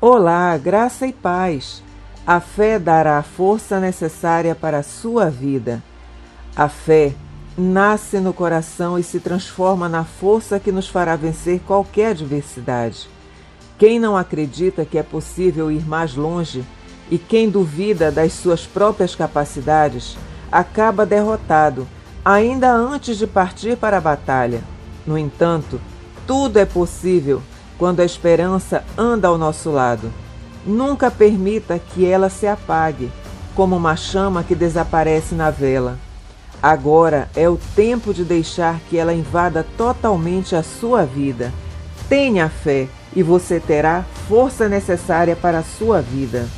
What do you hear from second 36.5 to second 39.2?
Agora é o tempo de deixar que ela